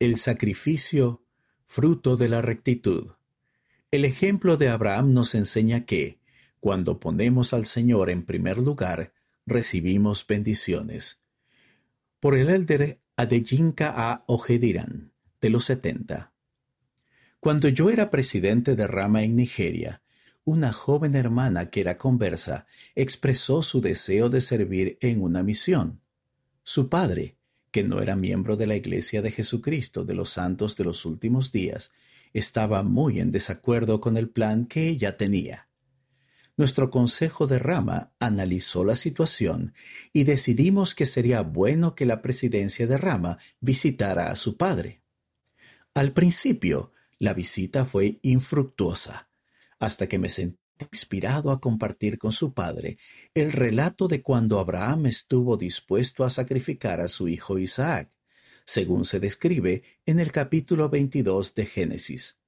El 0.00 0.16
sacrificio, 0.16 1.24
fruto 1.66 2.16
de 2.16 2.28
la 2.28 2.42
rectitud. 2.42 3.12
El 3.92 4.04
ejemplo 4.04 4.56
de 4.56 4.68
Abraham 4.68 5.12
nos 5.12 5.36
enseña 5.36 5.86
que, 5.86 6.18
cuando 6.58 6.98
ponemos 6.98 7.54
al 7.54 7.64
Señor 7.64 8.10
en 8.10 8.24
primer 8.24 8.58
lugar, 8.58 9.12
recibimos 9.46 10.26
bendiciones. 10.26 11.20
Por 12.18 12.34
el 12.34 12.50
elder 12.50 13.00
Adeyinka 13.16 13.92
A. 13.94 14.24
Ojediran, 14.26 15.12
de 15.40 15.50
los 15.50 15.66
70. 15.66 16.32
Cuando 17.38 17.68
yo 17.68 17.88
era 17.88 18.10
presidente 18.10 18.74
de 18.74 18.88
Rama 18.88 19.22
en 19.22 19.36
Nigeria, 19.36 20.02
una 20.42 20.72
joven 20.72 21.14
hermana 21.14 21.70
que 21.70 21.80
era 21.82 21.98
conversa 21.98 22.66
expresó 22.96 23.62
su 23.62 23.80
deseo 23.80 24.28
de 24.28 24.40
servir 24.40 24.98
en 25.00 25.22
una 25.22 25.44
misión. 25.44 26.00
Su 26.64 26.88
padre, 26.88 27.36
que 27.74 27.82
no 27.82 28.00
era 28.00 28.14
miembro 28.14 28.56
de 28.56 28.68
la 28.68 28.76
Iglesia 28.76 29.20
de 29.20 29.32
Jesucristo 29.32 30.04
de 30.04 30.14
los 30.14 30.30
Santos 30.30 30.76
de 30.76 30.84
los 30.84 31.04
Últimos 31.04 31.50
Días, 31.50 31.90
estaba 32.32 32.84
muy 32.84 33.18
en 33.18 33.32
desacuerdo 33.32 34.00
con 34.00 34.16
el 34.16 34.28
plan 34.30 34.66
que 34.66 34.86
ella 34.86 35.16
tenía. 35.16 35.68
Nuestro 36.56 36.88
Consejo 36.88 37.48
de 37.48 37.58
Rama 37.58 38.12
analizó 38.20 38.84
la 38.84 38.94
situación 38.94 39.74
y 40.12 40.22
decidimos 40.22 40.94
que 40.94 41.04
sería 41.04 41.40
bueno 41.40 41.96
que 41.96 42.06
la 42.06 42.22
presidencia 42.22 42.86
de 42.86 42.96
Rama 42.96 43.38
visitara 43.58 44.30
a 44.30 44.36
su 44.36 44.56
padre. 44.56 45.02
Al 45.94 46.12
principio, 46.12 46.92
la 47.18 47.34
visita 47.34 47.86
fue 47.86 48.20
infructuosa 48.22 49.30
hasta 49.80 50.06
que 50.06 50.20
me 50.20 50.28
sentí 50.28 50.63
inspirado 50.90 51.50
a 51.50 51.60
compartir 51.60 52.18
con 52.18 52.32
su 52.32 52.52
padre 52.52 52.98
el 53.34 53.52
relato 53.52 54.08
de 54.08 54.22
cuando 54.22 54.58
Abraham 54.58 55.06
estuvo 55.06 55.56
dispuesto 55.56 56.24
a 56.24 56.30
sacrificar 56.30 57.00
a 57.00 57.08
su 57.08 57.28
hijo 57.28 57.58
Isaac, 57.58 58.10
según 58.64 59.04
se 59.04 59.20
describe 59.20 59.82
en 60.06 60.20
el 60.20 60.32
capítulo 60.32 60.88
22 60.88 61.54
de 61.54 61.66
Génesis. 61.66 62.38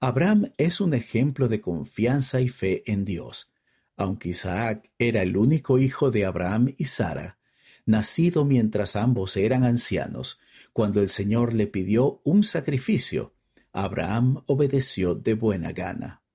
Abraham 0.00 0.52
es 0.58 0.80
un 0.80 0.94
ejemplo 0.94 1.48
de 1.48 1.60
confianza 1.60 2.40
y 2.40 2.48
fe 2.48 2.82
en 2.90 3.04
Dios, 3.04 3.50
aunque 3.96 4.30
Isaac 4.30 4.90
era 4.98 5.22
el 5.22 5.36
único 5.36 5.78
hijo 5.78 6.10
de 6.10 6.26
Abraham 6.26 6.74
y 6.76 6.84
Sara, 6.84 7.38
nacido 7.86 8.44
mientras 8.44 8.96
ambos 8.96 9.36
eran 9.36 9.64
ancianos, 9.64 10.38
cuando 10.72 11.00
el 11.00 11.08
Señor 11.08 11.54
le 11.54 11.66
pidió 11.66 12.20
un 12.24 12.44
sacrificio, 12.44 13.34
Abraham 13.72 14.42
obedeció 14.46 15.14
de 15.14 15.34
buena 15.34 15.72
gana. 15.72 16.25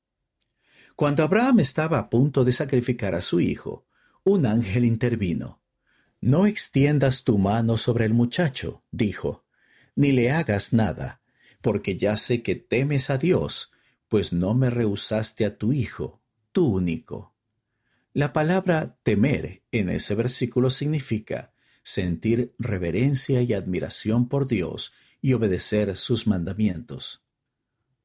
Cuando 0.95 1.23
Abraham 1.23 1.59
estaba 1.59 1.99
a 1.99 2.09
punto 2.09 2.43
de 2.43 2.51
sacrificar 2.51 3.15
a 3.15 3.21
su 3.21 3.39
hijo, 3.39 3.85
un 4.23 4.45
ángel 4.45 4.85
intervino. 4.85 5.61
No 6.19 6.45
extiendas 6.45 7.23
tu 7.23 7.37
mano 7.37 7.77
sobre 7.77 8.05
el 8.05 8.13
muchacho, 8.13 8.83
dijo, 8.91 9.45
ni 9.95 10.11
le 10.11 10.31
hagas 10.31 10.73
nada, 10.73 11.21
porque 11.61 11.97
ya 11.97 12.17
sé 12.17 12.43
que 12.43 12.55
temes 12.55 13.09
a 13.09 13.17
Dios, 13.17 13.71
pues 14.07 14.31
no 14.31 14.53
me 14.53 14.69
rehusaste 14.69 15.45
a 15.45 15.57
tu 15.57 15.73
hijo, 15.73 16.21
tu 16.51 16.67
único. 16.67 17.33
La 18.13 18.33
palabra 18.33 18.97
temer 19.03 19.63
en 19.71 19.89
ese 19.89 20.15
versículo 20.15 20.69
significa 20.69 21.53
sentir 21.81 22.53
reverencia 22.59 23.41
y 23.41 23.53
admiración 23.53 24.27
por 24.27 24.47
Dios 24.47 24.93
y 25.21 25.33
obedecer 25.33 25.95
sus 25.95 26.27
mandamientos. 26.27 27.23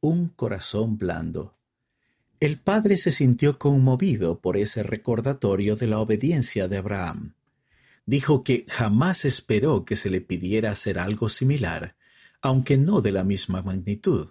Un 0.00 0.28
corazón 0.28 0.96
blando 0.96 1.55
el 2.40 2.58
padre 2.60 2.96
se 2.96 3.10
sintió 3.10 3.58
conmovido 3.58 4.40
por 4.40 4.56
ese 4.56 4.82
recordatorio 4.82 5.76
de 5.76 5.86
la 5.86 5.98
obediencia 6.00 6.68
de 6.68 6.76
Abraham. 6.76 7.34
Dijo 8.04 8.44
que 8.44 8.64
jamás 8.68 9.24
esperó 9.24 9.84
que 9.84 9.96
se 9.96 10.10
le 10.10 10.20
pidiera 10.20 10.70
hacer 10.70 10.98
algo 10.98 11.28
similar, 11.28 11.96
aunque 12.40 12.76
no 12.76 13.00
de 13.00 13.12
la 13.12 13.24
misma 13.24 13.62
magnitud. 13.62 14.30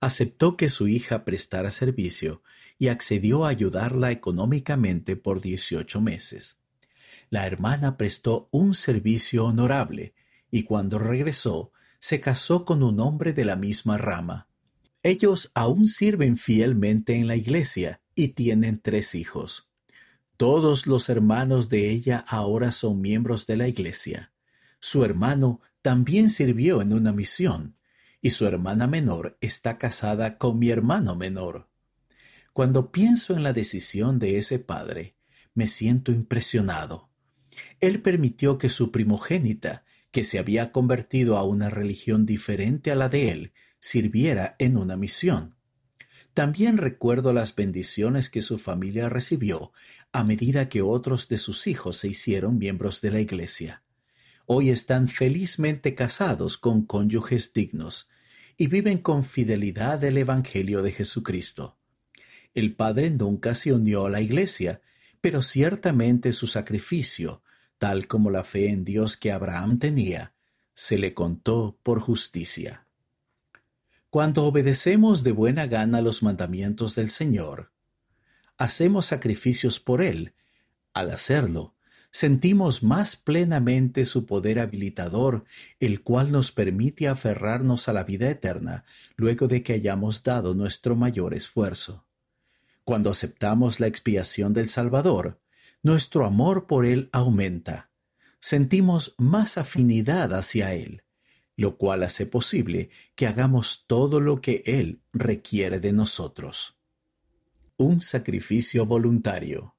Aceptó 0.00 0.56
que 0.56 0.68
su 0.68 0.88
hija 0.88 1.24
prestara 1.24 1.70
servicio 1.70 2.42
y 2.78 2.88
accedió 2.88 3.44
a 3.44 3.48
ayudarla 3.48 4.10
económicamente 4.10 5.16
por 5.16 5.40
dieciocho 5.40 6.00
meses. 6.00 6.58
La 7.30 7.46
hermana 7.46 7.96
prestó 7.96 8.48
un 8.50 8.74
servicio 8.74 9.46
honorable 9.46 10.14
y 10.50 10.64
cuando 10.64 10.98
regresó 10.98 11.72
se 11.98 12.20
casó 12.20 12.64
con 12.64 12.82
un 12.82 13.00
hombre 13.00 13.32
de 13.32 13.44
la 13.44 13.56
misma 13.56 13.96
rama, 13.96 14.48
ellos 15.04 15.52
aún 15.54 15.86
sirven 15.86 16.38
fielmente 16.38 17.14
en 17.14 17.28
la 17.28 17.36
iglesia 17.36 18.00
y 18.14 18.28
tienen 18.28 18.80
tres 18.80 19.14
hijos. 19.14 19.68
Todos 20.38 20.86
los 20.86 21.10
hermanos 21.10 21.68
de 21.68 21.90
ella 21.90 22.24
ahora 22.26 22.72
son 22.72 23.02
miembros 23.02 23.46
de 23.46 23.58
la 23.58 23.68
iglesia. 23.68 24.32
Su 24.80 25.04
hermano 25.04 25.60
también 25.82 26.30
sirvió 26.30 26.80
en 26.80 26.94
una 26.94 27.12
misión, 27.12 27.76
y 28.22 28.30
su 28.30 28.46
hermana 28.46 28.86
menor 28.86 29.36
está 29.42 29.76
casada 29.76 30.38
con 30.38 30.58
mi 30.58 30.70
hermano 30.70 31.14
menor. 31.14 31.68
Cuando 32.54 32.90
pienso 32.90 33.34
en 33.34 33.42
la 33.42 33.52
decisión 33.52 34.18
de 34.18 34.38
ese 34.38 34.58
padre, 34.58 35.16
me 35.52 35.68
siento 35.68 36.12
impresionado. 36.12 37.10
Él 37.80 38.00
permitió 38.00 38.56
que 38.56 38.70
su 38.70 38.90
primogénita, 38.90 39.84
que 40.10 40.24
se 40.24 40.38
había 40.38 40.72
convertido 40.72 41.36
a 41.36 41.42
una 41.42 41.68
religión 41.68 42.24
diferente 42.24 42.90
a 42.90 42.96
la 42.96 43.10
de 43.10 43.30
él, 43.30 43.52
sirviera 43.84 44.56
en 44.58 44.78
una 44.78 44.96
misión. 44.96 45.56
También 46.32 46.78
recuerdo 46.78 47.34
las 47.34 47.54
bendiciones 47.54 48.30
que 48.30 48.40
su 48.40 48.56
familia 48.56 49.10
recibió 49.10 49.72
a 50.10 50.24
medida 50.24 50.70
que 50.70 50.80
otros 50.80 51.28
de 51.28 51.36
sus 51.36 51.66
hijos 51.66 51.98
se 51.98 52.08
hicieron 52.08 52.56
miembros 52.56 53.02
de 53.02 53.10
la 53.10 53.20
Iglesia. 53.20 53.82
Hoy 54.46 54.70
están 54.70 55.06
felizmente 55.06 55.94
casados 55.94 56.56
con 56.56 56.86
cónyuges 56.86 57.52
dignos 57.52 58.08
y 58.56 58.68
viven 58.68 58.96
con 58.96 59.22
fidelidad 59.22 60.02
el 60.02 60.16
Evangelio 60.16 60.80
de 60.82 60.90
Jesucristo. 60.90 61.76
El 62.54 62.76
padre 62.76 63.10
nunca 63.10 63.54
se 63.54 63.74
unió 63.74 64.06
a 64.06 64.10
la 64.10 64.22
Iglesia, 64.22 64.80
pero 65.20 65.42
ciertamente 65.42 66.32
su 66.32 66.46
sacrificio, 66.46 67.42
tal 67.76 68.06
como 68.06 68.30
la 68.30 68.44
fe 68.44 68.70
en 68.70 68.82
Dios 68.82 69.18
que 69.18 69.30
Abraham 69.30 69.78
tenía, 69.78 70.32
se 70.72 70.96
le 70.96 71.12
contó 71.12 71.78
por 71.82 72.00
justicia. 72.00 72.83
Cuando 74.14 74.44
obedecemos 74.44 75.24
de 75.24 75.32
buena 75.32 75.66
gana 75.66 76.00
los 76.00 76.22
mandamientos 76.22 76.94
del 76.94 77.10
Señor, 77.10 77.72
hacemos 78.56 79.06
sacrificios 79.06 79.80
por 79.80 80.00
Él. 80.00 80.34
Al 80.92 81.10
hacerlo, 81.10 81.74
sentimos 82.12 82.84
más 82.84 83.16
plenamente 83.16 84.04
su 84.04 84.24
poder 84.24 84.60
habilitador, 84.60 85.42
el 85.80 86.04
cual 86.04 86.30
nos 86.30 86.52
permite 86.52 87.08
aferrarnos 87.08 87.88
a 87.88 87.92
la 87.92 88.04
vida 88.04 88.30
eterna 88.30 88.84
luego 89.16 89.48
de 89.48 89.64
que 89.64 89.72
hayamos 89.72 90.22
dado 90.22 90.54
nuestro 90.54 90.94
mayor 90.94 91.34
esfuerzo. 91.34 92.06
Cuando 92.84 93.10
aceptamos 93.10 93.80
la 93.80 93.88
expiación 93.88 94.52
del 94.52 94.68
Salvador, 94.68 95.40
nuestro 95.82 96.24
amor 96.24 96.68
por 96.68 96.86
Él 96.86 97.08
aumenta. 97.10 97.90
Sentimos 98.38 99.16
más 99.18 99.58
afinidad 99.58 100.32
hacia 100.34 100.72
Él 100.72 101.03
lo 101.56 101.76
cual 101.76 102.02
hace 102.02 102.26
posible 102.26 102.90
que 103.14 103.26
hagamos 103.26 103.84
todo 103.86 104.20
lo 104.20 104.40
que 104.40 104.62
Él 104.66 105.00
requiere 105.12 105.78
de 105.80 105.92
nosotros. 105.92 106.76
Un 107.76 108.00
sacrificio 108.00 108.86
voluntario. 108.86 109.74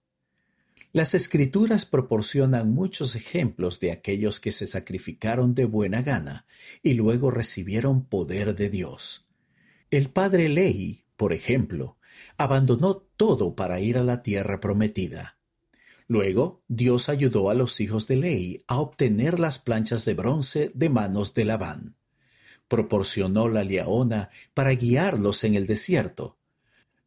Las 0.91 1.13
escrituras 1.13 1.85
proporcionan 1.85 2.73
muchos 2.73 3.15
ejemplos 3.15 3.81
de 3.81 3.91
aquellos 3.91 4.39
que 4.39 4.51
se 4.51 4.65
sacrificaron 4.65 5.53
de 5.53 5.65
buena 5.65 6.01
gana 6.01 6.45
y 6.81 6.93
luego 6.93 7.31
recibieron 7.31 8.05
poder 8.05 8.55
de 8.55 8.69
Dios. 8.69 9.27
El 9.91 10.09
padre 10.09 10.47
Ley, 10.47 11.03
por 11.17 11.33
ejemplo, 11.33 11.97
abandonó 12.37 12.95
todo 12.95 13.55
para 13.55 13.81
ir 13.81 13.97
a 13.97 14.03
la 14.03 14.23
tierra 14.23 14.61
prometida. 14.61 15.37
Luego, 16.07 16.63
Dios 16.67 17.09
ayudó 17.09 17.49
a 17.49 17.55
los 17.55 17.81
hijos 17.81 18.07
de 18.07 18.15
Ley 18.15 18.63
a 18.67 18.79
obtener 18.79 19.39
las 19.39 19.57
planchas 19.57 20.05
de 20.05 20.13
bronce 20.13 20.71
de 20.75 20.89
manos 20.89 21.33
de 21.33 21.45
Labán. 21.45 21.95
Proporcionó 22.67 23.47
la 23.47 23.63
leona 23.63 24.29
para 24.53 24.71
guiarlos 24.71 25.43
en 25.43 25.55
el 25.55 25.65
desierto. 25.65 26.37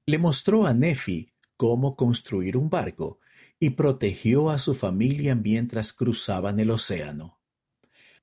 Le 0.04 0.18
mostró 0.18 0.66
a 0.66 0.74
Nefi 0.74 1.32
cómo 1.56 1.94
construir 1.94 2.56
un 2.56 2.70
barco 2.70 3.20
y 3.60 3.70
protegió 3.70 4.50
a 4.50 4.58
su 4.58 4.74
familia 4.74 5.34
mientras 5.34 5.92
cruzaban 5.92 6.58
el 6.58 6.70
océano. 6.70 7.38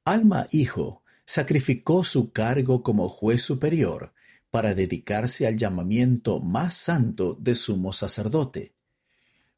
Alma 0.03 0.47
Hijo 0.51 1.03
sacrificó 1.25 2.03
su 2.03 2.31
cargo 2.31 2.83
como 2.83 3.09
juez 3.09 3.41
superior 3.41 4.13
para 4.50 4.73
dedicarse 4.73 5.47
al 5.47 5.57
llamamiento 5.57 6.39
más 6.39 6.75
santo 6.75 7.38
de 7.39 7.55
sumo 7.55 7.91
sacerdote 7.91 8.75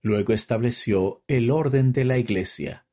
Luego 0.02 0.34
estableció 0.34 1.24
el 1.28 1.52
orden 1.52 1.92
de 1.92 2.06
la 2.06 2.18
Iglesia. 2.18 2.86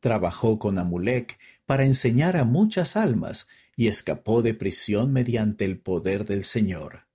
Trabajó 0.00 0.58
con 0.58 0.78
Amulek 0.78 1.38
para 1.64 1.84
enseñar 1.84 2.36
a 2.36 2.44
muchas 2.44 2.96
almas 2.96 3.48
y 3.76 3.88
escapó 3.88 4.42
de 4.42 4.54
prisión 4.54 5.12
mediante 5.12 5.64
el 5.64 5.78
poder 5.78 6.24
del 6.24 6.44
Señor. 6.44 7.06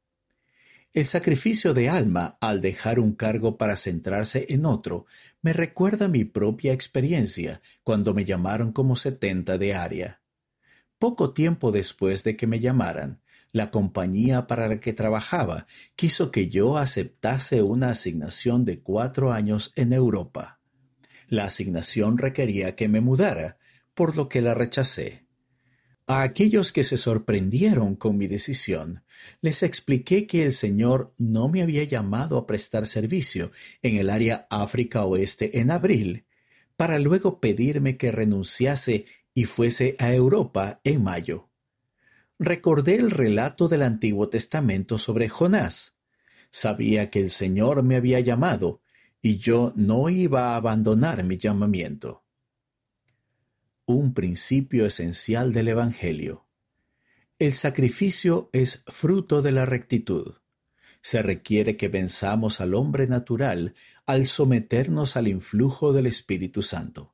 El 0.94 1.06
sacrificio 1.06 1.74
de 1.74 1.88
alma 1.88 2.38
al 2.42 2.60
dejar 2.60 3.00
un 3.00 3.14
cargo 3.14 3.58
para 3.58 3.78
centrarse 3.78 4.46
en 4.50 4.66
otro 4.66 5.06
me 5.42 5.54
recuerda 5.54 6.10
mi 6.10 6.26
propia 6.26 6.74
experiencia 6.74 7.62
cuando 7.84 8.14
me 8.14 8.26
llamaron 8.26 8.74
como 8.74 8.98
setenta 8.98 9.58
de 9.58 9.74
área. 9.74 10.22
Poco 11.00 11.34
tiempo 11.34 11.72
después 11.72 12.26
de 12.26 12.36
que 12.36 12.46
me 12.46 12.60
llamaran, 12.60 13.22
la 13.52 13.72
compañía 13.72 14.48
para 14.48 14.68
la 14.68 14.80
que 14.80 14.94
trabajaba 14.94 15.68
quiso 15.96 16.32
que 16.32 16.50
yo 16.50 16.78
aceptase 16.78 17.62
una 17.62 17.90
asignación 17.90 18.66
de 18.66 18.80
cuatro 18.80 19.32
años 19.32 19.74
en 19.76 19.94
Europa. 19.94 20.60
La 21.28 21.46
asignación 21.46 22.18
requería 22.18 22.76
que 22.76 22.88
me 22.88 23.02
mudara, 23.02 23.58
por 23.94 24.16
lo 24.16 24.30
que 24.30 24.42
la 24.42 24.54
rechacé. 24.54 25.26
A 26.08 26.24
aquellos 26.24 26.72
que 26.72 26.84
se 26.84 26.98
sorprendieron 26.98 27.96
con 27.96 28.18
mi 28.18 28.28
decisión, 28.28 29.04
les 29.40 29.64
expliqué 29.64 30.28
que 30.28 30.44
el 30.44 30.52
Señor 30.52 31.14
no 31.18 31.48
me 31.48 31.62
había 31.62 31.84
llamado 31.84 32.38
a 32.38 32.48
prestar 32.48 32.86
servicio 32.86 33.52
en 33.82 33.98
el 33.98 34.10
área 34.10 34.48
África 34.50 35.06
Oeste 35.06 35.60
en 35.60 35.72
abril, 35.72 36.26
para 36.76 37.00
luego 37.00 37.40
pedirme 37.40 37.98
que 37.98 38.12
renunciase 38.12 39.06
y 39.34 39.46
fuese 39.46 39.96
a 40.00 40.14
Europa 40.14 40.82
en 40.84 41.04
mayo. 41.04 41.51
Recordé 42.44 42.96
el 42.96 43.12
relato 43.12 43.68
del 43.68 43.84
Antiguo 43.84 44.28
Testamento 44.28 44.98
sobre 44.98 45.30
Jonás. 45.30 45.94
Sabía 46.50 47.12
que 47.12 47.20
el 47.20 47.30
Señor 47.30 47.84
me 47.84 47.96
había 47.96 48.20
llamado 48.20 48.82
y 49.22 49.38
yo 49.38 49.74
no 49.76 50.10
iba 50.10 50.50
a 50.50 50.56
abandonar 50.56 51.24
mi 51.24 51.38
llamamiento. 51.38 52.26
Un 53.86 54.16
principio 54.16 54.88
esencial 54.88 55.54
del 55.54 55.68
Evangelio. 55.68 56.48
El 57.38 57.54
sacrificio 57.54 58.50
es 58.54 58.82
fruto 58.88 59.44
de 59.44 59.52
la 59.52 59.68
rectitud. 59.68 60.38
Se 61.04 61.22
requiere 61.22 61.78
que 61.78 61.90
venzamos 61.90 62.60
al 62.60 62.74
hombre 62.74 63.06
natural 63.06 63.76
al 64.08 64.26
someternos 64.26 65.16
al 65.16 65.28
influjo 65.28 65.94
del 65.94 66.08
Espíritu 66.08 66.64
Santo. 66.64 67.14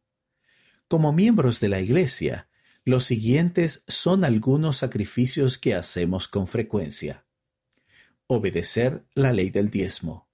Como 0.88 1.12
miembros 1.12 1.60
de 1.60 1.68
la 1.68 1.82
Iglesia, 1.82 2.48
los 2.88 3.04
siguientes 3.04 3.84
son 3.90 4.24
algunos 4.24 4.78
sacrificios 4.78 5.58
que 5.58 5.76
hacemos 5.76 6.30
con 6.30 6.48
frecuencia. 6.48 7.28
Obedecer 8.28 9.06
la 9.14 9.34
ley 9.34 9.50
del 9.50 9.70
diezmo. 9.70 10.30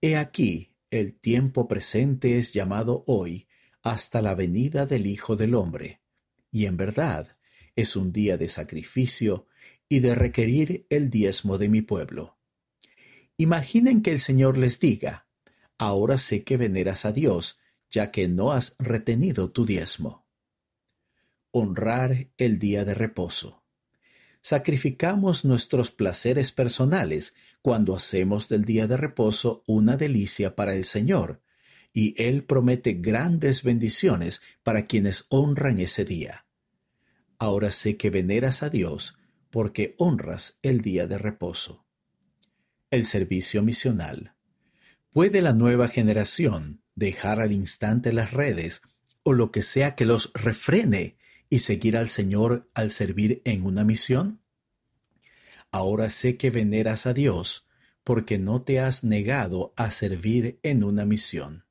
He 0.00 0.16
aquí, 0.16 0.74
el 0.90 1.14
tiempo 1.14 1.68
presente 1.68 2.38
es 2.38 2.52
llamado 2.52 3.04
hoy 3.06 3.46
hasta 3.82 4.20
la 4.20 4.34
venida 4.34 4.84
del 4.84 5.06
Hijo 5.06 5.36
del 5.36 5.54
Hombre, 5.54 6.02
y 6.50 6.66
en 6.66 6.76
verdad 6.76 7.36
es 7.76 7.94
un 7.94 8.12
día 8.12 8.36
de 8.36 8.48
sacrificio 8.48 9.46
y 9.88 10.00
de 10.00 10.16
requerir 10.16 10.88
el 10.90 11.08
diezmo 11.08 11.56
de 11.56 11.68
mi 11.68 11.82
pueblo. 11.82 12.36
Imaginen 13.36 14.02
que 14.02 14.10
el 14.10 14.18
Señor 14.18 14.58
les 14.58 14.80
diga, 14.80 15.28
ahora 15.78 16.18
sé 16.18 16.42
que 16.42 16.56
veneras 16.56 17.04
a 17.04 17.12
Dios, 17.12 17.60
ya 17.88 18.10
que 18.10 18.26
no 18.26 18.50
has 18.50 18.74
retenido 18.80 19.52
tu 19.52 19.64
diezmo. 19.64 20.19
Honrar 21.52 22.28
el 22.36 22.58
día 22.58 22.84
de 22.84 22.94
reposo. 22.94 23.64
Sacrificamos 24.40 25.44
nuestros 25.44 25.90
placeres 25.90 26.52
personales 26.52 27.34
cuando 27.60 27.94
hacemos 27.94 28.48
del 28.48 28.64
día 28.64 28.86
de 28.86 28.96
reposo 28.96 29.64
una 29.66 29.96
delicia 29.96 30.56
para 30.56 30.74
el 30.74 30.84
Señor, 30.84 31.42
y 31.92 32.14
Él 32.22 32.44
promete 32.44 32.94
grandes 32.94 33.62
bendiciones 33.62 34.42
para 34.62 34.86
quienes 34.86 35.26
honran 35.28 35.78
ese 35.78 36.04
día. 36.04 36.46
Ahora 37.38 37.70
sé 37.70 37.96
que 37.96 38.10
veneras 38.10 38.62
a 38.62 38.70
Dios 38.70 39.16
porque 39.50 39.94
honras 39.98 40.58
el 40.62 40.80
día 40.80 41.06
de 41.06 41.18
reposo. 41.18 41.84
El 42.90 43.04
servicio 43.04 43.62
misional. 43.62 44.34
¿Puede 45.12 45.42
la 45.42 45.52
nueva 45.52 45.88
generación 45.88 46.82
dejar 46.94 47.40
al 47.40 47.52
instante 47.52 48.12
las 48.12 48.32
redes 48.32 48.82
o 49.22 49.32
lo 49.32 49.50
que 49.50 49.62
sea 49.62 49.96
que 49.96 50.04
los 50.04 50.32
refrene 50.34 51.16
y 51.50 51.58
seguir 51.58 51.96
al 51.96 52.08
Señor 52.08 52.70
al 52.74 52.90
servir 52.90 53.42
en 53.44 53.66
una 53.66 53.84
misión? 53.84 54.40
Ahora 55.72 56.08
sé 56.08 56.36
que 56.36 56.50
veneras 56.50 57.06
a 57.06 57.12
Dios 57.12 57.66
porque 58.04 58.38
no 58.38 58.62
te 58.62 58.80
has 58.80 59.04
negado 59.04 59.74
a 59.76 59.90
servir 59.90 60.58
en 60.62 60.84
una 60.84 61.04
misión. 61.04 61.66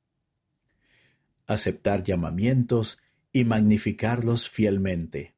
Aceptar 1.46 2.02
llamamientos 2.04 2.98
y 3.32 3.44
magnificarlos 3.44 4.48
fielmente. 4.48 5.34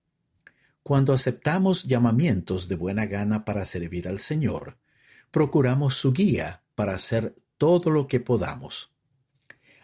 Cuando 0.82 1.12
aceptamos 1.12 1.84
llamamientos 1.84 2.68
de 2.68 2.74
buena 2.74 3.06
gana 3.06 3.44
para 3.44 3.64
servir 3.64 4.08
al 4.08 4.18
Señor, 4.18 4.78
procuramos 5.30 5.94
su 5.94 6.12
guía 6.12 6.62
para 6.74 6.94
hacer 6.94 7.36
todo 7.56 7.90
lo 7.90 8.08
que 8.08 8.20
podamos. 8.20 8.92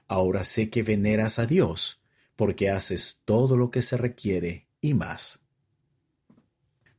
Ahora 0.09 0.43
sé 0.45 0.71
que 0.71 0.83
veneras 0.83 1.39
a 1.39 1.47
Dios, 1.47 2.01
porque 2.39 2.71
haces 2.71 3.21
todo 3.25 3.57
lo 3.57 3.73
que 3.73 3.83
se 3.83 3.97
requiere 3.97 4.69
y 4.81 4.95
más. 4.95 5.43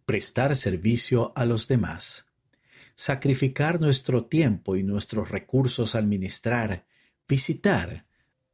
Prestar 0.06 0.54
servicio 0.58 1.32
a 1.34 1.46
los 1.46 1.70
demás. 1.70 2.26
Sacrificar 2.94 3.80
nuestro 3.80 4.26
tiempo 4.26 4.76
y 4.76 4.84
nuestros 4.84 5.30
recursos 5.30 5.96
al 5.96 6.08
ministrar, 6.08 6.86
visitar, 7.26 8.06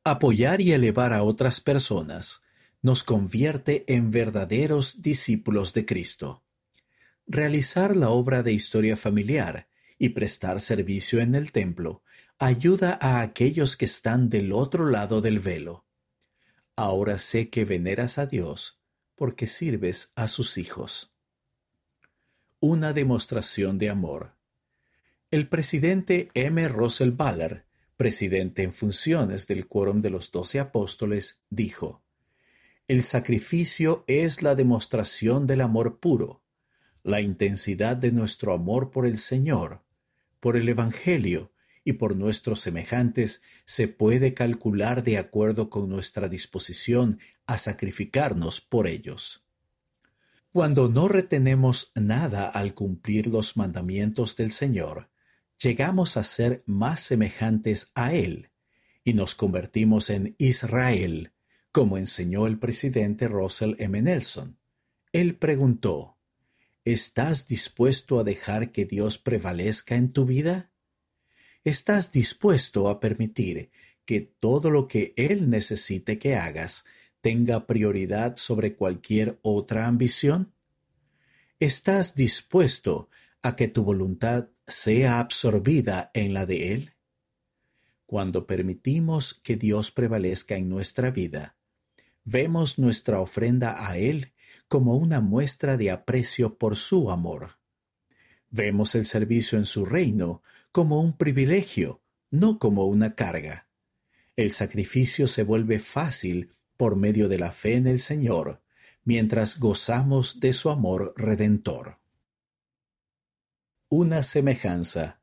apoyar 0.04 0.62
y 0.62 0.74
elevar 0.74 1.12
a 1.12 1.24
otras 1.24 1.60
personas 1.60 2.44
nos 2.84 3.04
convierte 3.04 3.84
en 3.88 4.12
verdaderos 4.12 5.02
discípulos 5.02 5.74
de 5.74 5.88
Cristo. 5.88 6.44
Realizar 7.26 7.96
la 7.96 8.10
obra 8.10 8.44
de 8.44 8.54
historia 8.54 8.96
familiar 8.96 9.70
y 9.98 10.10
prestar 10.10 10.62
servicio 10.62 11.20
en 11.20 11.34
el 11.34 11.52
templo 11.52 12.04
ayuda 12.38 13.00
a 13.02 13.22
aquellos 13.22 13.76
que 13.76 13.86
están 13.86 14.30
del 14.30 14.54
otro 14.54 14.88
lado 14.88 15.20
del 15.20 15.40
velo. 15.40 15.85
Ahora 16.78 17.18
sé 17.20 17.50
que 17.50 17.64
veneras 17.64 18.18
a 18.18 18.26
Dios 18.26 18.82
porque 19.16 19.48
sirves 19.48 20.12
a 20.16 20.28
sus 20.28 20.58
hijos. 20.58 21.14
Una 22.60 22.92
demostración 22.92 23.78
de 23.78 23.90
amor. 23.90 24.36
El 25.32 25.48
presidente 25.48 26.30
M. 26.34 26.68
Russell 26.68 27.12
Ballard, 27.12 27.64
presidente 27.96 28.64
en 28.64 28.74
funciones 28.74 29.48
del 29.48 29.68
Quórum 29.68 30.02
de 30.02 30.10
los 30.10 30.32
Doce 30.32 30.60
Apóstoles, 30.60 31.40
dijo, 31.50 32.04
El 32.90 33.04
sacrificio 33.04 34.04
es 34.08 34.42
la 34.42 34.54
demostración 34.54 35.48
del 35.48 35.62
amor 35.62 36.00
puro, 36.00 36.44
la 37.04 37.22
intensidad 37.22 37.96
de 37.96 38.12
nuestro 38.12 38.52
amor 38.52 38.92
por 38.92 39.06
el 39.06 39.18
Señor, 39.18 39.82
por 40.42 40.58
el 40.58 40.68
Evangelio 40.68 41.54
y 41.86 41.94
por 41.94 42.18
nuestros 42.18 42.60
semejantes 42.60 43.42
se 43.64 43.88
puede 43.88 44.34
calcular 44.34 45.04
de 45.04 45.18
acuerdo 45.18 45.70
con 45.70 45.88
nuestra 45.88 46.28
disposición 46.28 47.20
a 47.46 47.58
sacrificarnos 47.58 48.60
por 48.60 48.88
ellos. 48.88 49.46
Cuando 50.52 50.90
no 50.90 51.08
retenemos 51.08 51.92
nada 51.96 52.50
al 52.50 52.74
cumplir 52.74 53.28
los 53.28 53.56
mandamientos 53.56 54.36
del 54.36 54.52
Señor, 54.52 55.10
llegamos 55.62 56.18
a 56.18 56.24
ser 56.24 56.64
más 56.66 57.02
semejantes 57.02 57.92
a 57.94 58.14
Él 58.14 58.50
y 59.04 59.14
nos 59.14 59.36
convertimos 59.36 60.10
en 60.10 60.36
Israel, 60.40 61.34
como 61.72 61.98
enseñó 61.98 62.48
el 62.48 62.58
presidente 62.58 63.28
Russell 63.28 63.76
M. 63.78 64.02
Nelson. 64.02 64.58
Él 65.12 65.38
preguntó, 65.38 66.18
¿Estás 66.84 67.48
dispuesto 67.48 68.20
a 68.20 68.24
dejar 68.24 68.72
que 68.72 68.86
Dios 68.86 69.18
prevalezca 69.18 69.96
en 69.96 70.14
tu 70.14 70.26
vida? 70.26 70.72
¿Estás 71.66 72.12
dispuesto 72.12 72.90
a 72.90 73.00
permitir 73.00 73.72
que 74.06 74.22
todo 74.22 74.70
lo 74.70 74.88
que 74.88 75.16
Él 75.18 75.50
necesite 75.50 76.20
que 76.20 76.36
hagas 76.36 76.86
tenga 77.22 77.66
prioridad 77.66 78.36
sobre 78.36 78.76
cualquier 78.76 79.40
otra 79.42 79.88
ambición? 79.88 80.54
¿Estás 81.60 82.14
dispuesto 82.14 83.10
a 83.42 83.56
que 83.56 83.68
tu 83.68 83.84
voluntad 83.84 84.50
sea 84.68 85.18
absorbida 85.18 86.12
en 86.14 86.36
la 86.36 86.46
de 86.46 86.74
Él? 86.74 86.94
Cuando 88.06 88.46
permitimos 88.46 89.34
que 89.34 89.56
Dios 89.56 89.90
prevalezca 89.90 90.56
en 90.58 90.70
nuestra 90.70 91.10
vida, 91.10 91.56
vemos 92.24 92.78
nuestra 92.78 93.20
ofrenda 93.20 93.90
a 93.90 93.98
Él 93.98 94.34
como 94.68 94.98
una 94.98 95.20
muestra 95.20 95.78
de 95.78 95.90
aprecio 95.90 96.60
por 96.60 96.76
su 96.76 97.10
amor. 97.10 97.58
Vemos 98.52 98.94
el 98.94 99.08
servicio 99.08 99.58
en 99.58 99.66
su 99.66 99.84
reino 99.84 100.44
como 100.76 101.00
un 101.00 101.16
privilegio, 101.16 102.02
no 102.32 102.60
como 102.60 102.84
una 102.84 103.16
carga. 103.16 103.70
El 104.36 104.52
sacrificio 104.52 105.26
se 105.26 105.44
vuelve 105.44 105.80
fácil 105.80 106.52
por 106.76 106.98
medio 106.98 107.30
de 107.30 107.38
la 107.38 107.54
fe 107.54 107.76
en 107.76 107.88
el 107.88 108.00
Señor, 108.00 108.62
mientras 109.06 109.58
gozamos 109.58 110.42
de 110.42 110.52
su 110.52 110.70
amor 110.70 111.14
redentor. 111.16 112.00
Una 113.88 114.22
semejanza. 114.22 115.22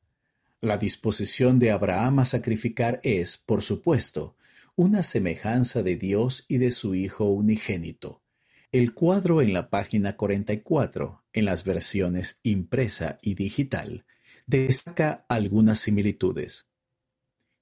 La 0.62 0.78
disposición 0.78 1.58
de 1.58 1.70
Abraham 1.70 2.20
a 2.20 2.24
sacrificar 2.24 2.98
es, 3.02 3.36
por 3.36 3.60
supuesto, 3.60 4.38
una 4.74 5.02
semejanza 5.02 5.82
de 5.82 5.96
Dios 5.96 6.46
y 6.48 6.56
de 6.56 6.70
su 6.70 6.94
Hijo 6.94 7.26
unigénito. 7.26 8.22
El 8.70 8.94
cuadro 8.94 9.42
en 9.42 9.52
la 9.52 9.68
página 9.68 10.16
44, 10.16 11.24
en 11.34 11.44
las 11.44 11.64
versiones 11.64 12.40
impresa 12.42 13.18
y 13.20 13.34
digital, 13.34 14.06
destaca 14.46 15.24
algunas 15.28 15.78
similitudes. 15.78 16.66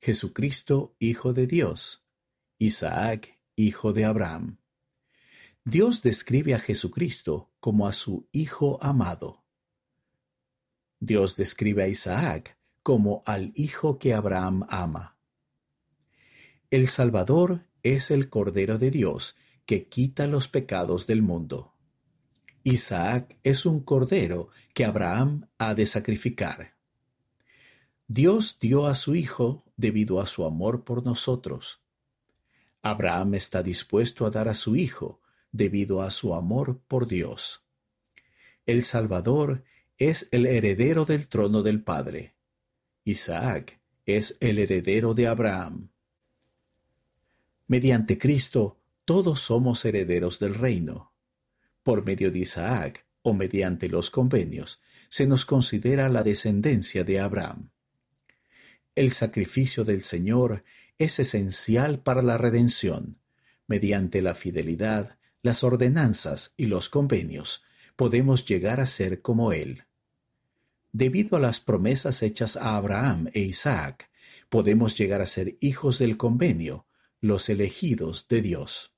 Jesucristo, 0.00 0.96
Hijo 0.98 1.32
de 1.32 1.46
Dios. 1.46 2.04
Isaac, 2.58 3.38
Hijo 3.56 3.92
de 3.92 4.04
Abraham. 4.04 4.58
Dios 5.64 6.02
describe 6.02 6.54
a 6.54 6.58
Jesucristo 6.58 7.52
como 7.60 7.86
a 7.86 7.92
su 7.92 8.28
Hijo 8.32 8.78
amado. 8.82 9.44
Dios 10.98 11.36
describe 11.36 11.82
a 11.82 11.88
Isaac 11.88 12.58
como 12.82 13.22
al 13.26 13.52
Hijo 13.54 13.98
que 13.98 14.14
Abraham 14.14 14.66
ama. 14.68 15.18
El 16.70 16.88
Salvador 16.88 17.66
es 17.82 18.10
el 18.10 18.28
Cordero 18.28 18.78
de 18.78 18.90
Dios 18.90 19.36
que 19.66 19.88
quita 19.88 20.26
los 20.26 20.48
pecados 20.48 21.06
del 21.06 21.22
mundo. 21.22 21.74
Isaac 22.62 23.38
es 23.42 23.64
un 23.64 23.80
cordero 23.80 24.50
que 24.74 24.84
Abraham 24.84 25.48
ha 25.58 25.74
de 25.74 25.86
sacrificar. 25.86 26.74
Dios 28.06 28.58
dio 28.60 28.86
a 28.86 28.94
su 28.94 29.14
Hijo 29.14 29.64
debido 29.76 30.20
a 30.20 30.26
su 30.26 30.44
amor 30.44 30.84
por 30.84 31.04
nosotros. 31.04 31.80
Abraham 32.82 33.34
está 33.34 33.62
dispuesto 33.62 34.26
a 34.26 34.30
dar 34.30 34.48
a 34.48 34.54
su 34.54 34.76
Hijo 34.76 35.20
debido 35.52 36.02
a 36.02 36.10
su 36.10 36.34
amor 36.34 36.80
por 36.86 37.06
Dios. 37.06 37.64
El 38.66 38.82
Salvador 38.84 39.64
es 39.96 40.28
el 40.32 40.46
heredero 40.46 41.04
del 41.04 41.28
trono 41.28 41.62
del 41.62 41.82
Padre. 41.82 42.34
Isaac 43.04 43.80
es 44.06 44.36
el 44.40 44.58
heredero 44.58 45.14
de 45.14 45.26
Abraham. 45.26 45.90
Mediante 47.66 48.18
Cristo, 48.18 48.78
todos 49.04 49.40
somos 49.40 49.84
herederos 49.84 50.38
del 50.38 50.54
reino. 50.54 51.09
Por 51.82 52.04
medio 52.04 52.30
de 52.30 52.40
Isaac, 52.40 53.06
o 53.22 53.34
mediante 53.34 53.88
los 53.88 54.10
convenios, 54.10 54.80
se 55.08 55.26
nos 55.26 55.44
considera 55.44 56.08
la 56.08 56.22
descendencia 56.22 57.04
de 57.04 57.20
Abraham. 57.20 57.70
El 58.94 59.10
sacrificio 59.10 59.84
del 59.84 60.02
Señor 60.02 60.64
es 60.98 61.18
esencial 61.18 62.02
para 62.02 62.22
la 62.22 62.38
redención. 62.38 63.18
Mediante 63.66 64.20
la 64.20 64.34
fidelidad, 64.34 65.18
las 65.42 65.64
ordenanzas 65.64 66.52
y 66.56 66.66
los 66.66 66.88
convenios, 66.88 67.64
podemos 67.96 68.44
llegar 68.44 68.80
a 68.80 68.86
ser 68.86 69.22
como 69.22 69.52
Él. 69.52 69.84
Debido 70.92 71.36
a 71.36 71.40
las 71.40 71.60
promesas 71.60 72.22
hechas 72.22 72.56
a 72.56 72.76
Abraham 72.76 73.30
e 73.32 73.40
Isaac, 73.40 74.10
podemos 74.48 74.98
llegar 74.98 75.20
a 75.20 75.26
ser 75.26 75.56
hijos 75.60 75.98
del 75.98 76.16
convenio, 76.16 76.86
los 77.20 77.48
elegidos 77.48 78.26
de 78.28 78.42
Dios. 78.42 78.89